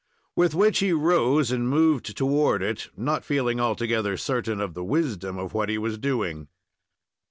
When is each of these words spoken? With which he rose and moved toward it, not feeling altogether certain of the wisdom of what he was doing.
With 0.35 0.55
which 0.55 0.79
he 0.79 0.93
rose 0.93 1.51
and 1.51 1.69
moved 1.69 2.17
toward 2.17 2.63
it, 2.63 2.89
not 2.97 3.23
feeling 3.23 3.59
altogether 3.61 4.17
certain 4.17 4.59
of 4.59 4.73
the 4.73 4.83
wisdom 4.83 5.37
of 5.37 5.53
what 5.53 5.69
he 5.69 5.77
was 5.77 5.99
doing. 5.99 6.47